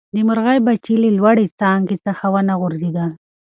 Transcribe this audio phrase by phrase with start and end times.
[0.15, 3.11] د مرغۍ بچي له لوړې څانګې څخه ونه غورځېدل.